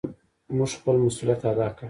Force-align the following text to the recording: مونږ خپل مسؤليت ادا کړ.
مونږ 0.55 0.71
خپل 0.79 0.95
مسؤليت 1.05 1.41
ادا 1.51 1.67
کړ. 1.75 1.79